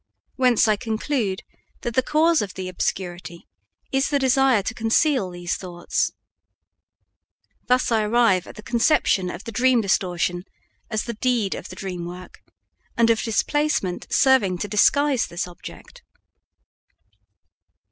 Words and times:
Whence 0.35 0.67
I 0.67 0.77
conclude 0.77 1.43
that 1.81 1.93
the 1.93 2.01
cause 2.01 2.41
of 2.41 2.55
the 2.55 2.67
obscurity 2.67 3.47
is 3.91 4.09
the 4.09 4.17
desire 4.17 4.63
to 4.63 4.73
conceal 4.73 5.29
these 5.29 5.55
thoughts. 5.57 6.09
Thus 7.67 7.91
I 7.91 8.01
arrive 8.01 8.47
at 8.47 8.55
the 8.55 8.63
conception 8.63 9.29
of 9.29 9.43
the 9.43 9.51
dream 9.51 9.79
distortion 9.79 10.43
as 10.89 11.03
the 11.03 11.13
deed 11.13 11.53
of 11.53 11.69
the 11.69 11.75
dream 11.75 12.03
work, 12.07 12.39
and 12.97 13.11
of 13.11 13.21
displacement 13.21 14.07
serving 14.09 14.57
to 14.57 14.67
disguise 14.67 15.27
this 15.27 15.47
object. 15.47 16.01